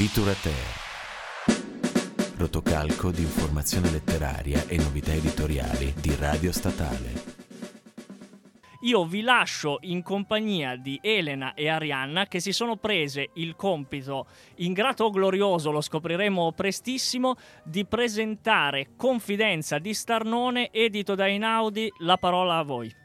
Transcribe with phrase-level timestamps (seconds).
[0.00, 0.54] Literature.
[2.38, 7.22] Rotocalco di informazione letteraria e novità editoriali di Radio Statale.
[8.80, 14.24] Io vi lascio in compagnia di Elena e Arianna che si sono prese il compito,
[14.56, 21.92] ingrato o glorioso, lo scopriremo prestissimo, di presentare Confidenza di Starnone, edito da Inaudi.
[21.98, 22.99] La parola a voi.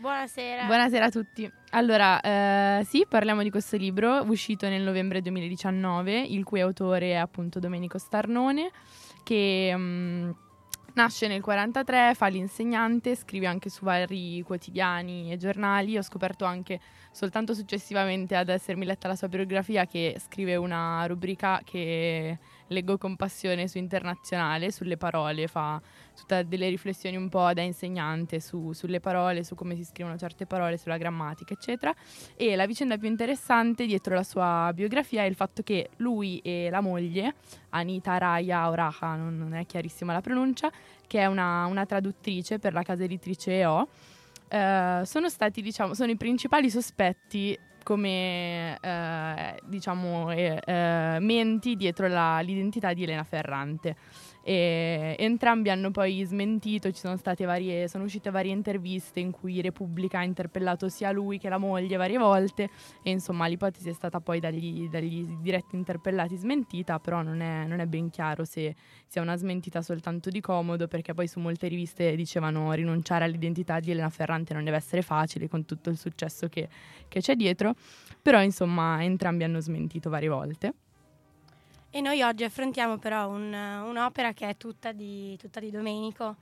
[0.00, 0.64] Buonasera.
[0.64, 1.52] Buonasera a tutti.
[1.72, 7.16] Allora, eh, sì, parliamo di questo libro uscito nel novembre 2019, il cui autore è
[7.16, 8.70] appunto Domenico Starnone,
[9.22, 9.72] che...
[9.74, 10.34] Um,
[10.92, 15.96] Nasce nel 1943, fa l'insegnante, scrive anche su vari quotidiani e giornali.
[15.96, 16.80] Ho scoperto anche
[17.12, 23.14] soltanto successivamente ad essermi letta la sua biografia che scrive una rubrica che leggo con
[23.14, 25.80] passione su Internazionale, sulle parole, fa
[26.20, 30.46] tutte delle riflessioni un po' da insegnante su, sulle parole, su come si scrivono certe
[30.46, 31.94] parole, sulla grammatica, eccetera.
[32.36, 36.68] E la vicenda più interessante dietro la sua biografia è il fatto che lui e
[36.70, 37.34] la moglie,
[37.70, 40.70] Anita Raya Oraha, non, non è chiarissima la pronuncia,
[41.06, 43.88] che è una, una traduttrice per la casa editrice EO,
[44.48, 52.40] eh, sono stati, diciamo, sono i principali sospetti come eh, diciamo eh, menti dietro la,
[52.40, 53.96] l'identità di Elena Ferrante.
[54.50, 60.24] E entrambi hanno poi smentito, sono varie, sono uscite varie interviste in cui Repubblica ha
[60.24, 62.68] interpellato sia lui che la moglie varie volte
[63.04, 67.78] e insomma l'ipotesi è stata poi dagli, dagli diretti interpellati smentita, però non è, non
[67.78, 68.74] è, ben chiaro se
[69.06, 73.92] sia una smentita soltanto di comodo perché poi su molte riviste dicevano rinunciare all'identità di
[73.92, 76.68] Elena Ferrante non deve essere facile con tutto il successo che,
[77.06, 77.76] che c'è dietro,
[78.20, 80.74] però insomma entrambi hanno smentito varie volte.
[81.92, 86.36] E noi oggi affrontiamo però un, un'opera che è tutta di, tutta di Domenico.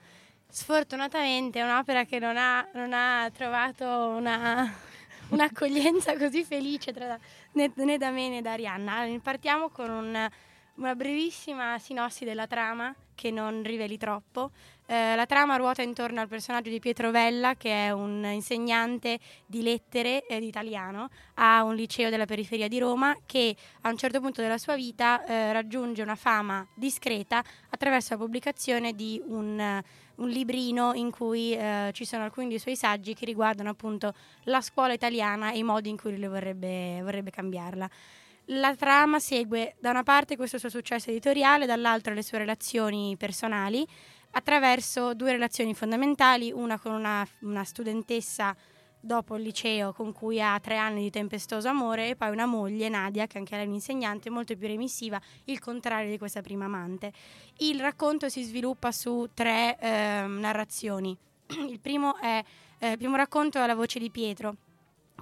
[0.47, 4.71] Sfortunatamente è un'opera che non ha, non ha trovato una,
[5.31, 7.19] un'accoglienza così felice tra,
[7.53, 9.07] né, né, da me né da Arianna.
[9.23, 10.29] Partiamo con un,
[10.75, 14.51] una brevissima sinossi della trama che non riveli troppo.
[14.91, 19.61] Eh, la trama ruota intorno al personaggio di Pietro Vella, che è un insegnante di
[19.61, 24.19] lettere eh, di italiano a un liceo della periferia di Roma, che a un certo
[24.19, 29.83] punto della sua vita eh, raggiunge una fama discreta attraverso la pubblicazione di un,
[30.15, 34.63] un librino in cui eh, ci sono alcuni dei suoi saggi che riguardano appunto la
[34.63, 37.91] scuola italiana e i modi in cui lui vorrebbe, vorrebbe cambiarla.
[38.53, 43.87] La trama segue da una parte questo suo successo editoriale, dall'altra le sue relazioni personali
[44.33, 48.55] attraverso due relazioni fondamentali, una con una, una studentessa
[49.01, 52.89] dopo il liceo con cui ha tre anni di tempestoso amore e poi una moglie,
[52.89, 57.13] Nadia, che anche lei è un'insegnante molto più remissiva, il contrario di questa prima amante.
[57.59, 61.17] Il racconto si sviluppa su tre eh, narrazioni.
[61.69, 62.43] il, primo è,
[62.79, 64.57] eh, il primo racconto è La voce di Pietro,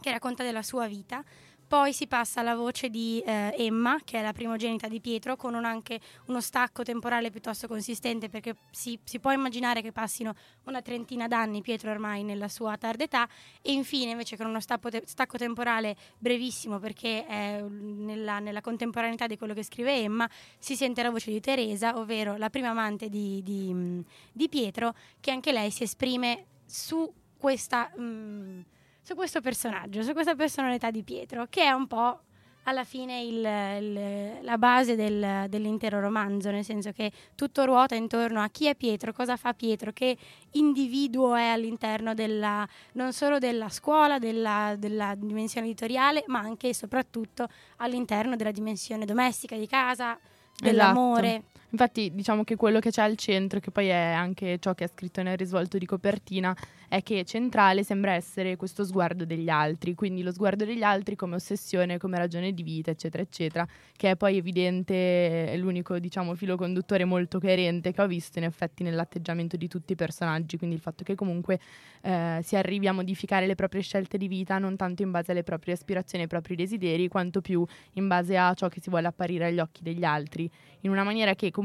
[0.01, 1.23] che racconta della sua vita
[1.67, 5.55] poi si passa alla voce di eh, Emma, che è la primogenita di Pietro, con
[5.55, 10.35] un anche uno stacco temporale piuttosto consistente, perché si, si, può immaginare che passino
[10.65, 13.29] una trentina d'anni Pietro ormai nella sua tarda età,
[13.63, 19.37] e infine invece con uno te- stacco temporale brevissimo, perché è nella, nella, contemporaneità di
[19.37, 20.29] quello che scrive Emma,
[20.59, 25.33] si sente la voce di Teresa, ovvero la prima amante di, di, di Pietro, che
[25.33, 27.91] anche lei si esprime su questa...
[27.97, 28.65] Mh,
[29.07, 32.23] su questo personaggio, su questa personalità di Pietro, che è un po'
[32.65, 38.43] alla fine il, il, la base del, dell'intero romanzo, nel senso che tutto ruota intorno
[38.43, 40.17] a chi è Pietro, cosa fa Pietro, che
[40.55, 46.75] individuo è all'interno della, non solo della scuola, della, della dimensione editoriale, ma anche e
[46.75, 47.47] soprattutto
[47.77, 50.19] all'interno della dimensione domestica di casa,
[50.59, 51.29] dell'amore.
[51.29, 51.55] Esatto.
[51.71, 54.89] Infatti diciamo che quello che c'è al centro, che poi è anche ciò che è
[54.89, 56.57] scritto nel risvolto di copertina,
[56.89, 61.35] è che centrale sembra essere questo sguardo degli altri, quindi lo sguardo degli altri come
[61.35, 63.67] ossessione, come ragione di vita, eccetera, eccetera,
[63.97, 68.45] che è poi evidente, è l'unico diciamo filo conduttore molto coerente che ho visto in
[68.45, 71.59] effetti nell'atteggiamento di tutti i personaggi, quindi il fatto che comunque
[72.03, 75.43] eh, si arrivi a modificare le proprie scelte di vita non tanto in base alle
[75.43, 79.47] proprie aspirazioni ai propri desideri, quanto più in base a ciò che si vuole apparire
[79.47, 80.49] agli occhi degli altri,
[80.83, 81.65] in una maniera che comunque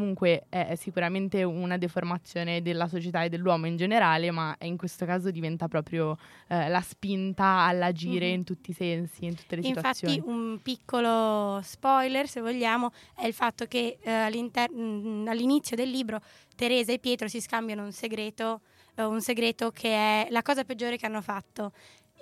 [0.50, 5.68] è sicuramente una deformazione della società e dell'uomo in generale, ma in questo caso diventa
[5.68, 6.18] proprio
[6.48, 8.36] eh, la spinta all'agire mm-hmm.
[8.36, 10.16] in tutti i sensi, in tutte le Infatti, situazioni.
[10.16, 16.22] Infatti un piccolo spoiler, se vogliamo, è il fatto che eh, mm, all'inizio del libro
[16.56, 18.62] Teresa e Pietro si scambiano un segreto,
[18.96, 21.72] eh, un segreto che è la cosa peggiore che hanno fatto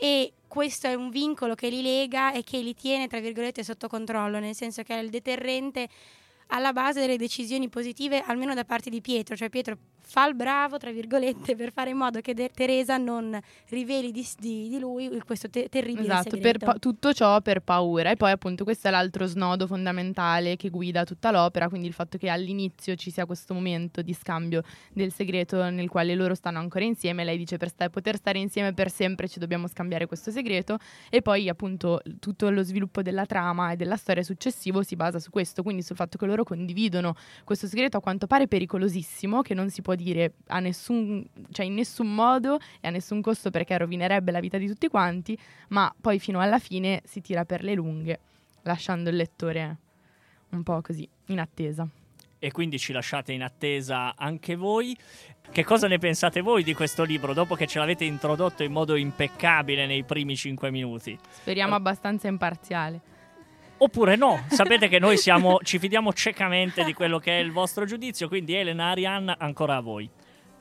[0.01, 3.89] e questo è un vincolo che li lega e che li tiene, tra virgolette, sotto
[3.89, 5.89] controllo, nel senso che è il deterrente
[6.49, 9.77] alla base delle decisioni positive, almeno da parte di Pietro, cioè Pietro
[10.11, 13.39] fa il bravo, tra virgolette, per fare in modo che De- Teresa non
[13.69, 16.65] riveli di, di, di lui questo te- terribile Esatto, segreto.
[16.65, 18.09] pa- tutto ciò per paura.
[18.09, 22.17] E poi appunto questo è l'altro snodo fondamentale che guida tutta l'opera, quindi il fatto
[22.17, 26.83] che all'inizio ci sia questo momento di scambio del segreto nel quale loro stanno ancora
[26.85, 27.23] insieme.
[27.23, 30.77] Lei dice per sta- poter stare insieme per sempre ci dobbiamo scambiare questo segreto
[31.09, 35.29] e poi appunto tutto lo sviluppo della trama e della storia successivo si basa su
[35.29, 39.69] questo, quindi sul fatto che loro condividono questo segreto a quanto pare pericolosissimo che non
[39.69, 44.31] si può dire a nessun, cioè in nessun modo e a nessun costo perché rovinerebbe
[44.31, 45.37] la vita di tutti quanti,
[45.69, 48.19] ma poi fino alla fine si tira per le lunghe,
[48.63, 49.77] lasciando il lettore
[50.49, 51.87] un po' così in attesa.
[52.41, 54.95] E quindi ci lasciate in attesa anche voi.
[55.51, 58.95] Che cosa ne pensate voi di questo libro dopo che ce l'avete introdotto in modo
[58.95, 61.17] impeccabile nei primi cinque minuti?
[61.29, 63.01] Speriamo abbastanza imparziale.
[63.81, 67.85] Oppure no, sapete che noi siamo, ci fidiamo ciecamente di quello che è il vostro
[67.85, 70.09] giudizio, quindi Elena, Arianna, ancora a voi.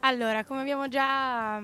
[0.01, 1.61] Allora, come abbiamo già,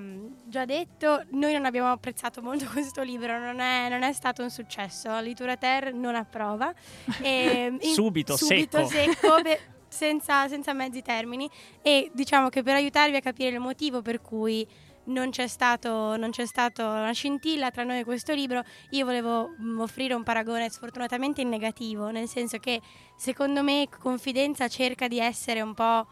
[0.46, 4.50] già, detto, noi non abbiamo apprezzato molto questo libro, non è, non è stato un
[4.50, 5.20] successo.
[5.20, 6.74] Litura Ter non approva.
[7.22, 9.14] E subito, subito, secco.
[9.14, 11.48] secco beh, senza, senza mezzi termini.
[11.82, 14.66] E diciamo che per aiutarvi a capire il motivo per cui
[15.06, 19.54] non c'è, stato, non c'è stata una scintilla tra noi e questo libro, io volevo
[19.56, 22.80] mh, offrire un paragone sfortunatamente in negativo, nel senso che
[23.16, 26.06] secondo me Confidenza cerca di essere un po'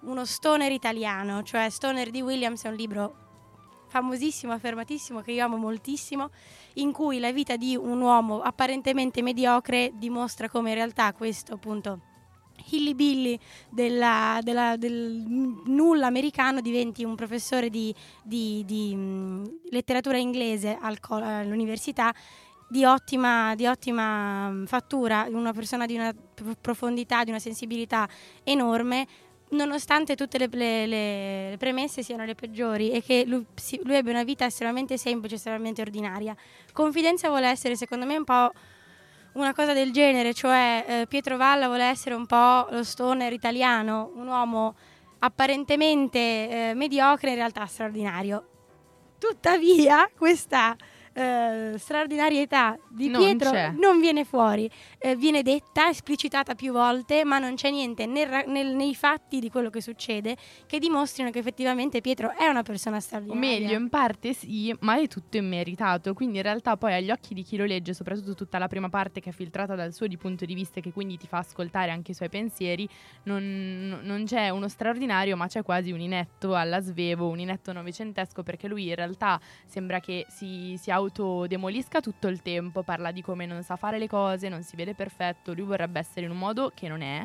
[0.00, 3.16] uno stoner italiano, cioè Stoner di Williams è un libro
[3.88, 6.30] famosissimo, affermatissimo, che io amo moltissimo,
[6.74, 12.12] in cui la vita di un uomo apparentemente mediocre dimostra come in realtà questo appunto
[12.70, 15.22] Hilly della, della, del
[15.66, 22.14] nulla americano diventi un professore di, di, di mh, letteratura inglese al, all'università
[22.68, 26.14] di ottima, di ottima fattura, una persona di una
[26.60, 28.08] profondità, di una sensibilità
[28.42, 29.06] enorme,
[29.50, 33.46] nonostante tutte le, le, le, premesse siano le peggiori e che lui,
[33.84, 36.34] lui abbia una vita estremamente semplice, estremamente ordinaria.
[36.72, 38.52] Confidenza vuole essere, secondo me, un po'
[39.34, 44.12] una cosa del genere, cioè eh, Pietro Valla vuole essere un po' lo stoner italiano,
[44.14, 44.74] un uomo
[45.20, 48.48] apparentemente eh, mediocre, in realtà straordinario.
[49.18, 50.76] Tuttavia, questa
[51.14, 53.70] eh, straordinarietà di Non Pietro c'è.
[53.78, 58.44] non viene fuori, Eh, viene detta, esplicitata più volte, ma non c'è niente nel ra-
[58.46, 62.96] nel- nei fatti di quello che succede che dimostrino che effettivamente Pietro è una persona
[62.96, 63.40] O straordinaria.
[63.60, 66.14] meglio, in parte sì, ma è tutto immeritato.
[66.14, 69.20] Quindi in realtà poi agli occhi di chi lo legge, soprattutto tutta la prima parte
[69.20, 71.90] che è filtrata dal suo di punto di vista e che quindi ti fa ascoltare
[71.90, 72.88] anche i suoi pensieri,
[73.24, 78.42] non, non c'è uno straordinario, ma c'è quasi un inetto alla svevo, un inetto novecentesco,
[78.42, 83.46] perché lui in realtà sembra che si, si autodemolisca tutto il tempo, parla di come
[83.46, 86.72] non sa fare le cose, non si vede perfetto, lui vorrebbe essere in un modo
[86.74, 87.24] che non è.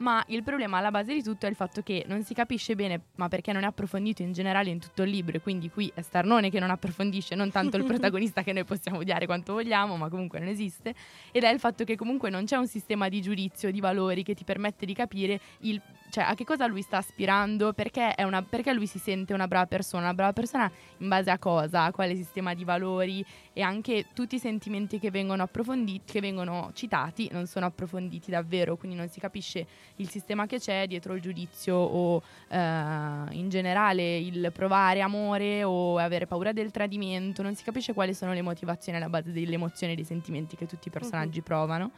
[0.00, 3.00] Ma il problema alla base di tutto è il fatto che non si capisce bene,
[3.16, 6.00] ma perché non è approfondito in generale in tutto il libro, e quindi qui è
[6.00, 10.08] Starnone che non approfondisce, non tanto il protagonista che noi possiamo odiare quanto vogliamo, ma
[10.08, 10.94] comunque non esiste,
[11.30, 14.34] ed è il fatto che comunque non c'è un sistema di giudizio, di valori che
[14.34, 15.80] ti permette di capire il,
[16.10, 19.46] cioè, a che cosa lui sta aspirando, perché, è una, perché lui si sente una
[19.46, 23.24] brava persona, una brava persona in base a cosa, a quale sistema di valori?
[23.52, 28.76] E anche tutti i sentimenti che vengono approfonditi, che vengono citati, non sono approfonditi davvero,
[28.76, 29.66] quindi non si capisce
[29.96, 35.98] il sistema che c'è dietro il giudizio o eh, in generale il provare amore o
[35.98, 39.92] avere paura del tradimento, non si capisce quali sono le motivazioni alla base delle emozioni
[39.92, 41.90] e dei sentimenti che tutti i personaggi provano.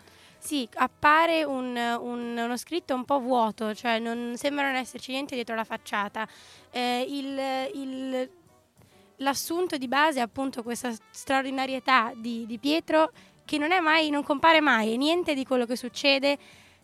[0.45, 5.37] Sì, appare un- un- uno scritto un po' vuoto, cioè non sembra non esserci niente
[5.37, 6.27] dietro la facciata.
[6.73, 8.31] Eh, il- il-
[9.19, 13.13] l'assunto di base è appunto questa straordinarietà di, di Pietro
[13.45, 16.37] che non mai, non compare mai e niente di quello che succede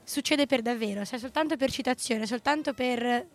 [0.04, 3.26] succede per davvero, cioè soltanto per citazione, soltanto per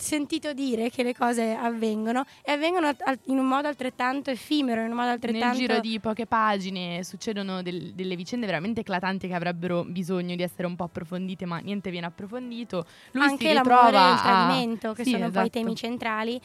[0.00, 2.90] sentito dire che le cose avvengono e avvengono
[3.26, 7.62] in un modo altrettanto effimero, in un modo Nel altrettanto giro di poche pagine succedono
[7.62, 11.90] del- delle vicende veramente eclatanti che avrebbero bisogno di essere un po' approfondite, ma niente
[11.90, 12.86] viene approfondito.
[13.12, 15.50] Lui anche si l'amore e il a- tradimento, che Sì, sono poi i esatto.
[15.50, 16.40] temi centrali.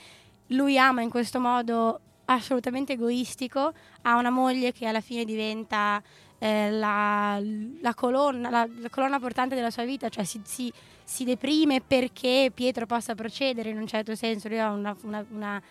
[0.50, 6.02] Lui ama in questo modo assolutamente egoistico, ha una moglie che alla fine diventa
[6.38, 7.40] eh, la,
[7.82, 10.72] la colonna, la, la colonna portante della sua vita, cioè si, si-
[11.06, 14.48] si deprime perché Pietro possa procedere in un certo senso.
[14.50, 15.62] Lui ha una, una- una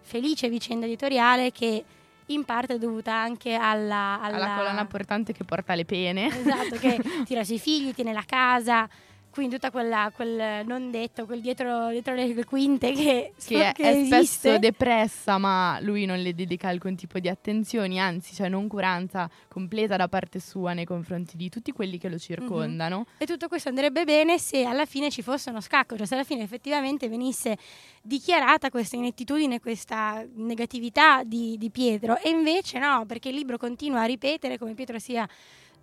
[0.00, 1.84] felice vicenda editoriale che
[2.26, 6.26] in parte è dovuta anche alla, alla- alla colonna portante che porta le pene.
[6.28, 8.88] Esatto, che tira sui figli, tiene la casa.
[9.34, 14.04] Quindi tutta quella, quel non detto, quel dietro, dietro le quinte che, che, che è
[14.04, 19.96] spesso depressa, ma lui non le dedica alcun tipo di attenzioni, anzi c'è noncuranza completa
[19.96, 23.06] da parte sua nei confronti di tutti quelli che lo circondano.
[23.18, 26.22] E tutto questo andrebbe bene se alla fine ci fosse uno scacco, cioè se alla
[26.22, 27.58] fine effettivamente venisse
[28.02, 32.20] dichiarata questa inettitudine, questa negatività di, di Pietro.
[32.20, 35.28] E invece no, perché il libro continua a ripetere come Pietro sia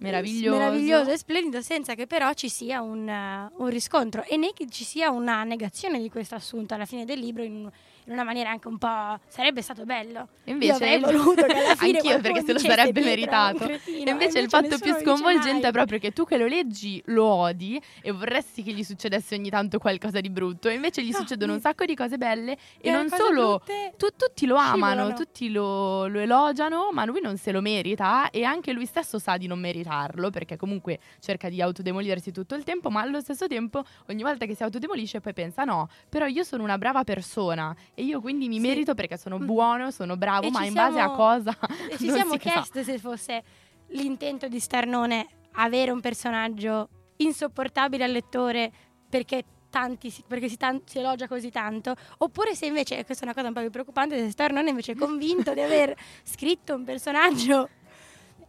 [0.01, 0.57] Meraviglioso.
[0.57, 4.67] meraviglioso e splendido senza che però ci sia un, uh, un riscontro e né che
[4.69, 7.69] ci sia una negazione di questo assunto alla fine del libro in,
[8.05, 11.53] in una maniera anche un po' sarebbe stato bello E invece io avrei voluto che
[11.53, 13.67] alla fine anch'io perché se lo sarebbe meritato.
[13.69, 13.79] E
[14.09, 18.11] invece il fatto più sconvolgente è proprio che tu che lo leggi lo odi e
[18.11, 20.67] vorresti che gli succedesse ogni tanto qualcosa di brutto.
[20.67, 23.61] E invece gli No, succedono mi- un sacco di cose belle e le non solo
[23.97, 25.13] tu- tutti lo amano, scivolano.
[25.13, 29.37] tutti lo, lo elogiano, ma lui non se lo merita e anche lui stesso sa
[29.37, 29.59] di non
[29.91, 34.45] meritarlo perché comunque cerca di autodemolirsi tutto il tempo, ma allo stesso tempo ogni volta
[34.45, 38.47] che si autodemolisce poi pensa no, però io sono una brava persona e io quindi
[38.47, 38.61] mi Sì.
[38.67, 39.45] merito perché sono Mm.
[39.45, 41.57] buono, sono bravo, E ma in base a siamo- cosa?
[41.89, 42.49] E ci siamo si sa.
[42.51, 43.43] chieste se fosse
[43.89, 48.71] l'intento di Starnone avere un personaggio insopportabile al lettore
[49.09, 53.33] perché, tanti perché si, tan- si elogia così tanto, oppure se invece, questa è una
[53.33, 55.93] cosa un po' più preoccupante, se Starnone invece è convinto di aver
[56.23, 57.69] scritto un personaggio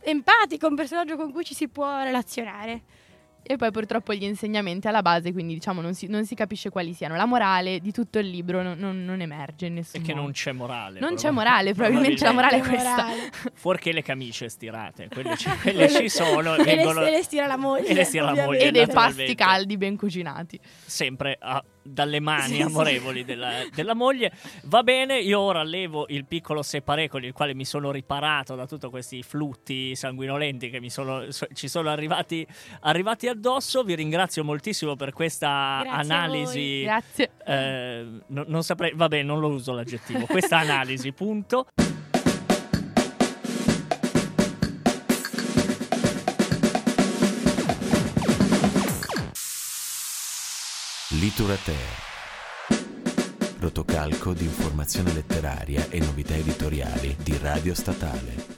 [0.05, 2.83] empatico, un personaggio con cui ci si può relazionare.
[3.45, 6.93] E poi purtroppo gli insegnamenti alla base, quindi diciamo non si, non si capisce quali
[6.95, 7.17] siano.
[7.17, 10.23] La morale di tutto il libro non, non- non emerge in E nessun che modo.
[10.23, 11.01] non c'è morale.
[11.01, 13.07] Non c'è morale, probabilmente la morale è questa.
[13.55, 16.55] Fuorché le camicie stirate, quelle ci, quelle ci sono.
[16.55, 17.87] e, le, vengono e le stira la moglie.
[17.89, 18.61] e le stira la moglie.
[18.61, 20.61] E dei pasti caldi ben cucinati.
[20.87, 22.63] sempre a- dalle mani Sì, sì.
[22.63, 24.33] amorevoli della, della moglie.
[24.65, 28.67] Va bene, io ora levo il piccolo separé con il quale mi sono riparato da
[28.67, 32.47] tutti questi flutti sanguinolenti che mi sono, so- ci sono arrivati,
[32.81, 33.83] arrivati addosso.
[33.83, 36.83] Vi ringrazio moltissimo per questa Grazie analisi.
[36.83, 37.31] Grazie.
[37.47, 40.27] eh, no- non saprei, vabbè, non lo uso l'aggettivo.
[40.27, 41.67] Questa analisi, punto.
[51.23, 51.77] Literature.
[53.61, 58.52] Rotocalco di informazione letteraria e novità editoriali di Radio Statale.